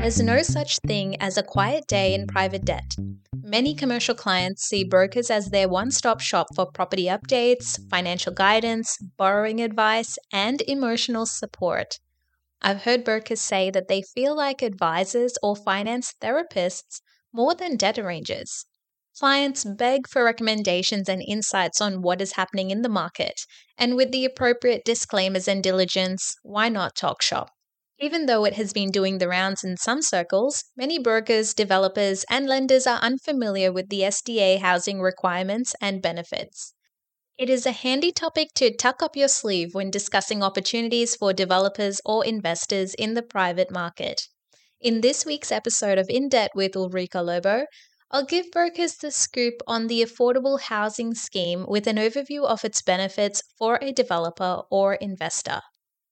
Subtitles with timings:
[0.00, 2.94] There's no such thing as a quiet day in private debt.
[3.42, 8.96] Many commercial clients see brokers as their one stop shop for property updates, financial guidance,
[9.18, 12.00] borrowing advice, and emotional support.
[12.62, 17.98] I've heard brokers say that they feel like advisors or finance therapists more than debt
[17.98, 18.64] arrangers.
[19.18, 23.42] Clients beg for recommendations and insights on what is happening in the market,
[23.76, 27.50] and with the appropriate disclaimers and diligence, why not talk shop?
[28.02, 32.46] Even though it has been doing the rounds in some circles, many brokers, developers, and
[32.46, 36.72] lenders are unfamiliar with the SDA housing requirements and benefits.
[37.36, 42.00] It is a handy topic to tuck up your sleeve when discussing opportunities for developers
[42.06, 44.28] or investors in the private market.
[44.80, 47.66] In this week's episode of In Debt with Ulrika Lobo,
[48.10, 52.80] I'll give brokers the scoop on the affordable housing scheme with an overview of its
[52.80, 55.60] benefits for a developer or investor.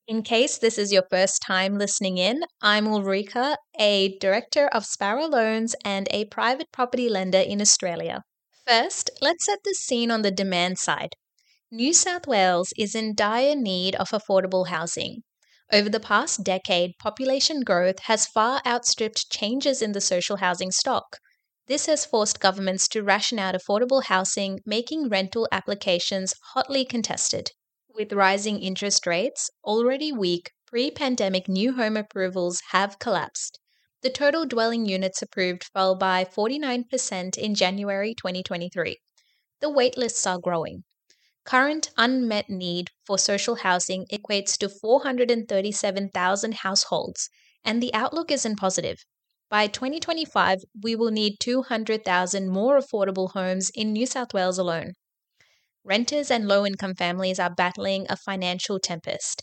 [0.08, 5.26] In case this is your first time listening in, I'm Ulrika, a director of Sparrow
[5.26, 8.22] Loans and a private property lender in Australia.
[8.66, 11.10] First, let's set the scene on the demand side.
[11.70, 15.24] New South Wales is in dire need of affordable housing.
[15.70, 21.18] Over the past decade, population growth has far outstripped changes in the social housing stock.
[21.66, 27.50] This has forced governments to ration out affordable housing, making rental applications hotly contested.
[27.98, 33.58] With rising interest rates, already weak, pre pandemic new home approvals have collapsed.
[34.02, 38.98] The total dwelling units approved fell by 49% in January 2023.
[39.60, 40.84] The waitlists are growing.
[41.44, 47.28] Current unmet need for social housing equates to 437,000 households,
[47.64, 48.98] and the outlook isn't positive.
[49.50, 54.92] By 2025, we will need 200,000 more affordable homes in New South Wales alone.
[55.88, 59.42] Renters and low income families are battling a financial tempest.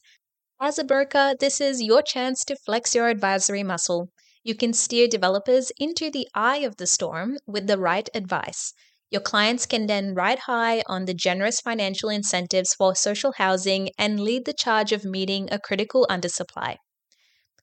[0.61, 4.09] As a broker, this is your chance to flex your advisory muscle.
[4.43, 8.73] You can steer developers into the eye of the storm with the right advice.
[9.09, 14.19] Your clients can then ride high on the generous financial incentives for social housing and
[14.19, 16.75] lead the charge of meeting a critical undersupply.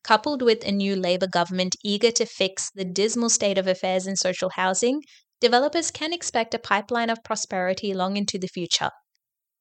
[0.02, 4.16] Coupled with a new Labor government eager to fix the dismal state of affairs in
[4.16, 5.02] social housing,
[5.42, 8.90] developers can expect a pipeline of prosperity long into the future,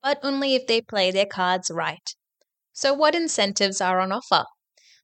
[0.03, 2.15] but only if they play their cards right.
[2.73, 4.45] So, what incentives are on offer?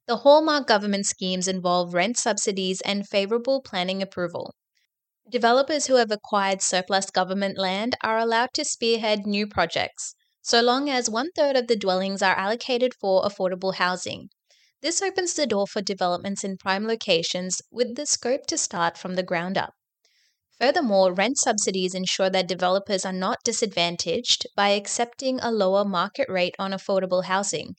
[0.06, 4.54] The hallmark government schemes involve rent subsidies and favorable planning approval.
[5.28, 10.90] Developers who have acquired surplus government land are allowed to spearhead new projects, so long
[10.90, 14.30] as one third of the dwellings are allocated for affordable housing.
[14.82, 19.14] This opens the door for developments in prime locations with the scope to start from
[19.14, 19.74] the ground up.
[20.60, 26.56] Furthermore, rent subsidies ensure that developers are not disadvantaged by accepting a lower market rate
[26.58, 27.76] on affordable housing.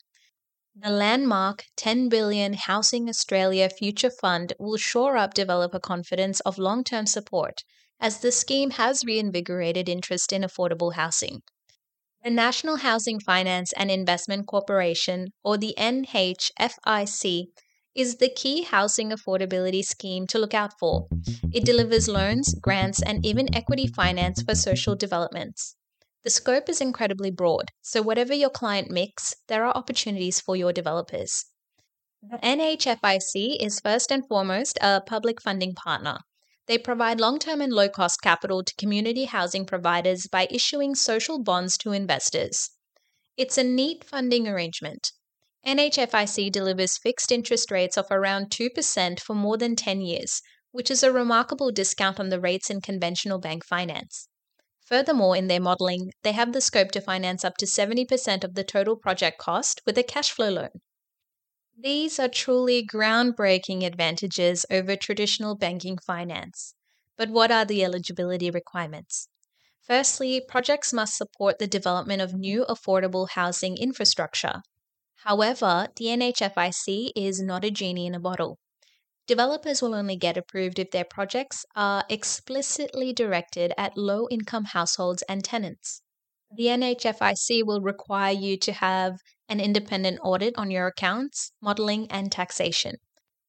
[0.75, 7.06] The landmark 10 billion Housing Australia Future Fund will shore up developer confidence of long-term
[7.06, 7.63] support
[8.00, 11.41] as the scheme has reinvigorated interest in affordable housing.
[12.23, 17.47] The National Housing Finance and Investment Corporation, or the NHFIC,
[17.99, 21.09] is the key housing affordability scheme to look out for.
[21.51, 25.75] It delivers loans, grants, and even equity finance for social developments.
[26.23, 30.71] The scope is incredibly broad, so whatever your client mix, there are opportunities for your
[30.71, 31.45] developers.
[32.21, 36.19] The NHFIC is first and foremost a public funding partner.
[36.67, 41.41] They provide long term and low cost capital to community housing providers by issuing social
[41.41, 42.69] bonds to investors.
[43.35, 45.11] It's a neat funding arrangement.
[45.66, 51.03] NHFIC delivers fixed interest rates of around 2% for more than 10 years, which is
[51.03, 54.30] a remarkable discount on the rates in conventional bank finance.
[54.86, 58.64] Furthermore, in their modelling, they have the scope to finance up to 70% of the
[58.64, 60.81] total project cost with a cash flow loan.
[61.78, 66.74] These are truly groundbreaking advantages over traditional banking finance.
[67.18, 69.28] But what are the eligibility requirements?
[69.81, 74.62] Firstly, projects must support the development of new affordable housing infrastructure,
[75.24, 78.58] However, the NHFIC is not a genie in a bottle.
[79.28, 85.22] Developers will only get approved if their projects are explicitly directed at low income households
[85.23, 86.02] and tenants.
[86.52, 92.32] The NHFIC will require you to have an independent audit on your accounts, modeling, and
[92.32, 92.96] taxation.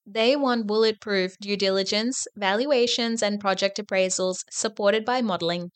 [0.04, 5.70] They want bulletproof due diligence, valuations, and project appraisals supported by modeling.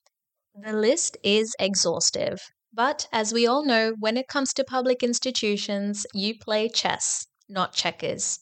[0.54, 2.40] The list is exhaustive.
[2.76, 7.72] But as we all know, when it comes to public institutions, you play chess, not
[7.72, 8.40] checkers.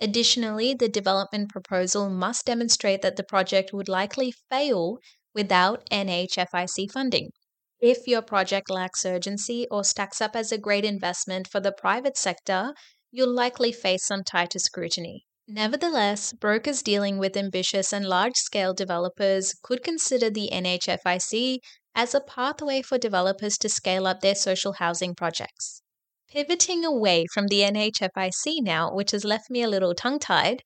[0.00, 4.98] Additionally, the development proposal must demonstrate that the project would likely fail
[5.32, 7.30] without NHFIC funding.
[7.78, 12.16] If your project lacks urgency or stacks up as a great investment for the private
[12.16, 12.74] sector,
[13.12, 15.24] you'll likely face some tighter scrutiny.
[15.46, 21.60] Nevertheless, brokers dealing with ambitious and large scale developers could consider the NHFIC
[21.98, 25.82] as a pathway for developers to scale up their social housing projects.
[26.30, 30.62] Pivoting away from the NHFIC now, which has left me a little tongue tied,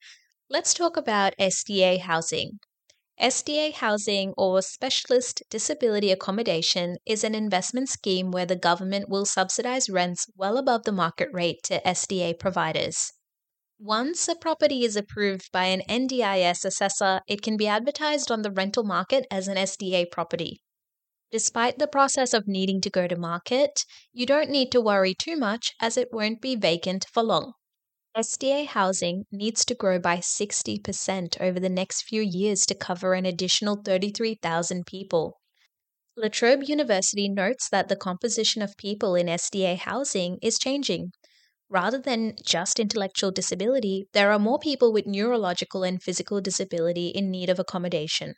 [0.47, 2.59] let's talk about SDA housing.
[3.19, 9.89] SDA housing or specialist disability accommodation is an investment scheme where the government will subsidize
[9.89, 13.11] rents well above the market rate to SDA providers.
[13.79, 18.51] Once a property is approved by an NDIS assessor, it can be advertised on the
[18.51, 20.61] rental market as an SDA property.
[21.33, 25.35] Despite the process of needing to go to market, you don't need to worry too
[25.35, 27.53] much as it won't be vacant for long.
[28.15, 33.25] SDA housing needs to grow by 60% over the next few years to cover an
[33.25, 35.39] additional 33,000 people.
[36.15, 41.13] La Trobe University notes that the composition of people in SDA housing is changing,
[41.67, 47.31] Rather than just intellectual disability, there are more people with neurological and physical disability in
[47.31, 48.35] need of accommodation.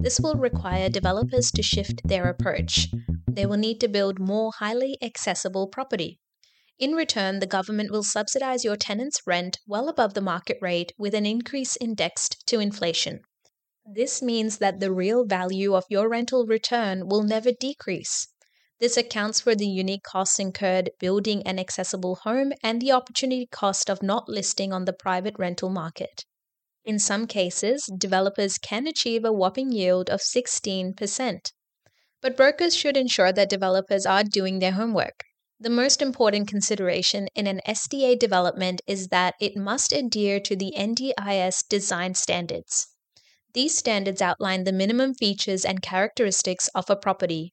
[0.00, 2.86] This will require developers to shift their approach.
[3.26, 6.20] They will need to build more highly accessible property.
[6.78, 11.14] In return, the government will subsidize your tenant's rent well above the market rate with
[11.14, 13.22] an increase indexed to inflation.
[13.84, 18.28] This means that the real value of your rental return will never decrease.
[18.78, 23.90] This accounts for the unique costs incurred building an accessible home and the opportunity cost
[23.90, 26.24] of not listing on the private rental market.
[26.88, 31.52] In some cases, developers can achieve a whopping yield of 16%.
[32.22, 35.22] But brokers should ensure that developers are doing their homework.
[35.60, 40.72] The most important consideration in an SDA development is that it must adhere to the
[40.74, 42.86] NDIS design standards.
[43.52, 47.52] These standards outline the minimum features and characteristics of a property,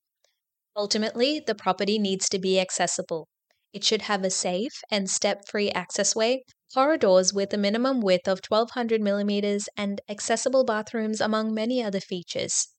[0.78, 3.28] Ultimately, the property needs to be accessible.
[3.74, 6.40] It should have a safe and step free accessway,
[6.74, 12.70] corridors with a minimum width of 1200 millimeters, and accessible bathrooms, among many other features.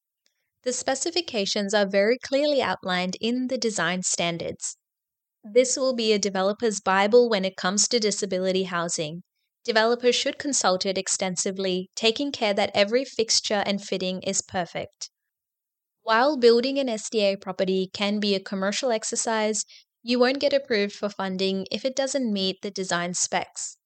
[0.63, 4.77] The specifications are very clearly outlined in the design standards.
[5.45, 9.23] This will be a developer's Bible when it comes to disability housing.
[9.65, 15.11] Developers should consult it extensively, taking care that every fixture and fitting is perfect.
[16.03, 19.65] While building an SDA property can be a commercial exercise,
[20.09, 23.77] you won't get approved for funding if it doesn't meet the design specs.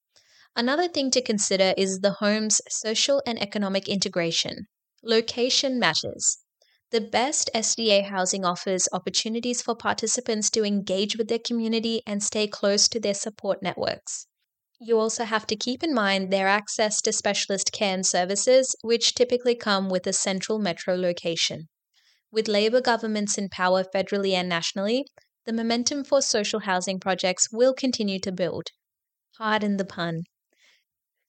[0.54, 4.66] Another thing to consider is the home's social and economic integration.
[5.02, 6.36] Location matters.
[6.90, 12.46] The best SDA housing offers opportunities for participants to engage with their community and stay
[12.46, 14.26] close to their support networks.
[14.78, 19.14] You also have to keep in mind their access to specialist care and services, which
[19.14, 21.68] typically come with a central metro location.
[22.30, 25.06] With Labor governments in power federally and nationally,
[25.46, 28.68] the momentum for social housing projects will continue to build.
[29.36, 30.24] Pardon the pun.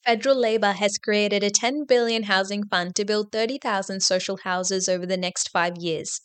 [0.05, 5.05] Federal Labor has created a 10 billion housing fund to build 30,000 social houses over
[5.05, 6.19] the next 5 years.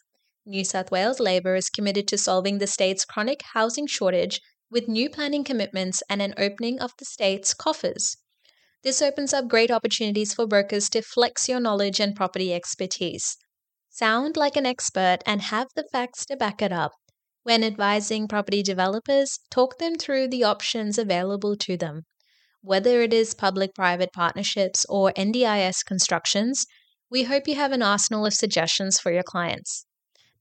[0.44, 4.40] New South Wales Labor is committed to solving the state's chronic housing shortage
[4.70, 8.16] with new planning commitments and an opening of the state's coffers.
[8.82, 13.36] This opens up great opportunities for brokers to flex your knowledge and property expertise.
[13.90, 16.92] Sound like an expert and have the facts to back it up.
[17.46, 22.02] When advising property developers, talk them through the options available to them.
[22.60, 26.66] Whether it is public private partnerships or NDIS constructions,
[27.08, 29.86] we hope you have an arsenal of suggestions for your clients.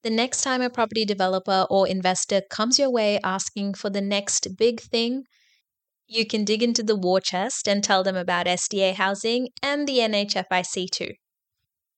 [0.01, 4.57] The next time a property developer or investor comes your way asking for the next
[4.57, 5.25] big thing,
[6.07, 9.99] you can dig into the war chest and tell them about SDA housing and the
[9.99, 11.11] NHFIC too.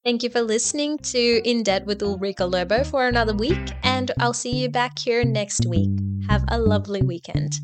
[0.08, 4.32] Thank you for listening to In Debt with Ulrika Lobo for another week, and I'll
[4.32, 5.90] see you back here next week.
[6.30, 7.60] Have a lovely weekend.